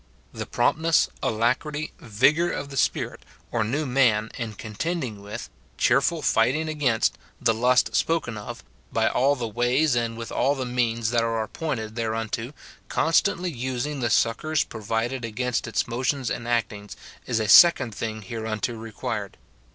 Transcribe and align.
—The 0.41 0.47
promptness^ 0.47 1.09
alacrity, 1.21 1.91
vigour 1.99 2.49
of 2.49 2.69
the 2.69 2.75
Spirit, 2.75 3.23
or 3.51 3.63
new 3.63 3.85
man, 3.85 4.31
in 4.35 4.53
contending 4.53 5.21
with, 5.21 5.47
cheerful 5.77 6.23
fighting 6.23 6.67
against, 6.67 7.19
the 7.39 7.53
lust 7.53 7.93
spoken 7.95 8.35
of, 8.35 8.63
by 8.91 9.07
all 9.07 9.35
the 9.35 9.47
ways 9.47 9.93
and 9.93 10.17
with 10.17 10.31
all 10.31 10.55
the 10.55 10.65
means 10.65 11.11
that 11.11 11.23
are 11.23 11.43
appointed 11.43 11.95
there 11.95 12.15
unto, 12.15 12.51
constantly 12.89 13.51
using 13.51 13.99
the 13.99 14.09
succours 14.09 14.63
provided 14.63 15.23
against 15.23 15.67
its 15.67 15.87
motions 15.87 16.31
and 16.31 16.47
actings, 16.47 16.97
is 17.27 17.39
a 17.39 17.47
second 17.47 17.93
thing 17.93 18.23
hereunto 18.23 18.73
required. 18.73 19.37